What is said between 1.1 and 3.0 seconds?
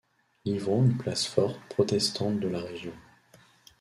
forte protestante de la région.